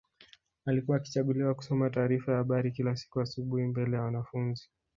Alikuwa 0.65 0.97
akichaguliwa 0.97 1.55
kusoma 1.55 1.89
taarifa 1.89 2.31
ya 2.31 2.37
habari 2.37 2.71
kila 2.71 2.95
siku 2.95 3.21
asubuhi 3.21 3.63
mbele 3.63 3.95
ya 3.97 4.03
wanafunzi 4.03 4.69